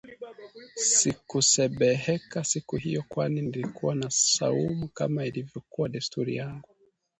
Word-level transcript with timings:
Sikusebeheka 0.75 2.43
siku 2.43 2.75
hiyo 2.75 3.03
kwani 3.07 3.41
nilikuwa 3.41 3.95
na 3.95 4.09
saumu 4.09 4.87
kama 4.87 5.25
ilivyokuwa 5.25 5.89
desturi 5.89 6.35
yangu 6.35 6.69